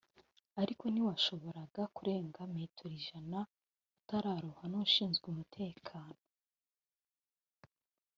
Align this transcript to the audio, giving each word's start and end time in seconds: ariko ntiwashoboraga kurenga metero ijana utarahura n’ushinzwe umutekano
ariko 0.61 0.83
ntiwashoboraga 0.89 1.83
kurenga 1.95 2.41
metero 2.55 2.93
ijana 3.01 3.39
utarahura 3.99 4.63
n’ushinzwe 4.71 5.25
umutekano 5.33 6.19